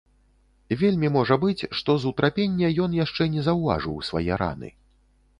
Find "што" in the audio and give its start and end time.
1.79-1.95